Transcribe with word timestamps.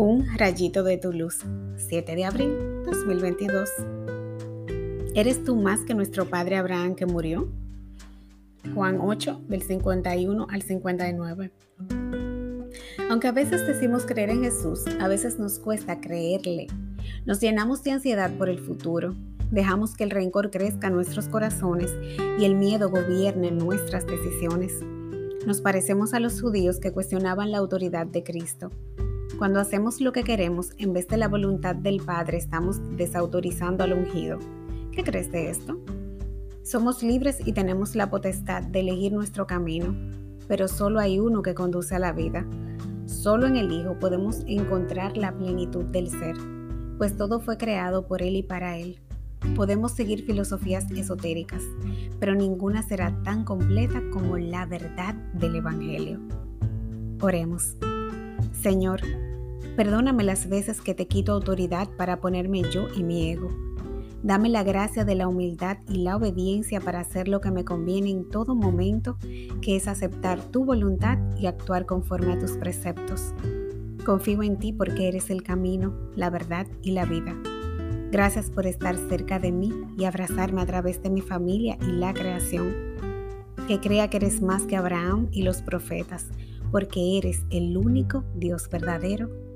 Rayito 0.00 0.82
de 0.82 0.96
tu 0.96 1.12
luz, 1.12 1.40
7 1.76 2.16
de 2.16 2.24
abril 2.24 2.56
2022. 2.86 3.68
¿Eres 5.14 5.44
tú 5.44 5.56
más 5.56 5.80
que 5.80 5.92
nuestro 5.92 6.24
padre 6.24 6.56
Abraham 6.56 6.94
que 6.94 7.04
murió? 7.04 7.50
Juan 8.74 8.98
8, 8.98 9.42
del 9.46 9.60
51 9.60 10.46
al 10.48 10.62
59. 10.62 11.52
Aunque 13.10 13.28
a 13.28 13.32
veces 13.32 13.66
decimos 13.66 14.06
creer 14.06 14.30
en 14.30 14.42
Jesús, 14.42 14.86
a 15.00 15.06
veces 15.06 15.38
nos 15.38 15.58
cuesta 15.58 16.00
creerle. 16.00 16.68
Nos 17.26 17.40
llenamos 17.40 17.82
de 17.84 17.90
ansiedad 17.90 18.30
por 18.38 18.48
el 18.48 18.58
futuro, 18.58 19.14
dejamos 19.50 19.96
que 19.96 20.04
el 20.04 20.10
rencor 20.10 20.50
crezca 20.50 20.86
en 20.86 20.94
nuestros 20.94 21.28
corazones 21.28 21.90
y 22.38 22.46
el 22.46 22.54
miedo 22.54 22.88
gobierne 22.88 23.50
nuestras 23.50 24.06
decisiones. 24.06 24.80
Nos 25.46 25.60
parecemos 25.60 26.14
a 26.14 26.20
los 26.20 26.40
judíos 26.40 26.80
que 26.80 26.90
cuestionaban 26.90 27.50
la 27.50 27.58
autoridad 27.58 28.06
de 28.06 28.22
Cristo. 28.22 28.70
Cuando 29.40 29.58
hacemos 29.58 30.02
lo 30.02 30.12
que 30.12 30.22
queremos 30.22 30.72
en 30.76 30.92
vez 30.92 31.08
de 31.08 31.16
la 31.16 31.26
voluntad 31.26 31.74
del 31.74 32.02
Padre, 32.02 32.36
estamos 32.36 32.78
desautorizando 32.98 33.82
al 33.82 33.94
ungido. 33.94 34.38
¿Qué 34.92 35.02
crees 35.02 35.32
de 35.32 35.48
esto? 35.48 35.80
Somos 36.62 37.02
libres 37.02 37.38
y 37.46 37.54
tenemos 37.54 37.94
la 37.94 38.10
potestad 38.10 38.62
de 38.64 38.80
elegir 38.80 39.14
nuestro 39.14 39.46
camino, 39.46 39.96
pero 40.46 40.68
solo 40.68 41.00
hay 41.00 41.18
uno 41.18 41.40
que 41.40 41.54
conduce 41.54 41.94
a 41.94 41.98
la 41.98 42.12
vida. 42.12 42.44
Solo 43.06 43.46
en 43.46 43.56
el 43.56 43.72
Hijo 43.72 43.98
podemos 43.98 44.44
encontrar 44.46 45.16
la 45.16 45.32
plenitud 45.32 45.86
del 45.86 46.10
ser, 46.10 46.36
pues 46.98 47.16
todo 47.16 47.40
fue 47.40 47.56
creado 47.56 48.06
por 48.06 48.20
Él 48.20 48.36
y 48.36 48.42
para 48.42 48.76
Él. 48.76 49.00
Podemos 49.56 49.92
seguir 49.92 50.26
filosofías 50.26 50.90
esotéricas, 50.90 51.62
pero 52.18 52.34
ninguna 52.34 52.82
será 52.82 53.22
tan 53.22 53.44
completa 53.44 54.02
como 54.12 54.36
la 54.36 54.66
verdad 54.66 55.14
del 55.32 55.56
Evangelio. 55.56 56.20
Oremos. 57.22 57.78
Señor, 58.52 59.00
Perdóname 59.76 60.24
las 60.24 60.48
veces 60.48 60.80
que 60.80 60.94
te 60.94 61.06
quito 61.06 61.32
autoridad 61.32 61.88
para 61.96 62.20
ponerme 62.20 62.62
yo 62.70 62.88
y 62.94 63.02
mi 63.02 63.30
ego. 63.30 63.48
Dame 64.22 64.50
la 64.50 64.62
gracia 64.62 65.04
de 65.04 65.14
la 65.14 65.28
humildad 65.28 65.78
y 65.88 65.98
la 65.98 66.16
obediencia 66.16 66.80
para 66.80 67.00
hacer 67.00 67.28
lo 67.28 67.40
que 67.40 67.50
me 67.50 67.64
conviene 67.64 68.10
en 68.10 68.28
todo 68.28 68.54
momento, 68.54 69.16
que 69.62 69.76
es 69.76 69.88
aceptar 69.88 70.42
tu 70.42 70.64
voluntad 70.64 71.18
y 71.38 71.46
actuar 71.46 71.86
conforme 71.86 72.32
a 72.32 72.38
tus 72.38 72.52
preceptos. 72.52 73.32
Confío 74.04 74.42
en 74.42 74.58
ti 74.58 74.74
porque 74.74 75.08
eres 75.08 75.30
el 75.30 75.42
camino, 75.42 75.94
la 76.16 76.28
verdad 76.28 76.66
y 76.82 76.90
la 76.90 77.06
vida. 77.06 77.34
Gracias 78.10 78.50
por 78.50 78.66
estar 78.66 78.96
cerca 79.08 79.38
de 79.38 79.52
mí 79.52 79.72
y 79.96 80.04
abrazarme 80.04 80.60
a 80.60 80.66
través 80.66 81.02
de 81.02 81.08
mi 81.10 81.22
familia 81.22 81.78
y 81.80 81.92
la 81.92 82.12
creación. 82.12 82.74
Que 83.68 83.80
crea 83.80 84.10
que 84.10 84.18
eres 84.18 84.42
más 84.42 84.64
que 84.64 84.76
Abraham 84.76 85.28
y 85.30 85.44
los 85.44 85.62
profetas, 85.62 86.26
porque 86.70 87.16
eres 87.16 87.46
el 87.50 87.76
único 87.76 88.24
Dios 88.34 88.68
verdadero 88.68 89.49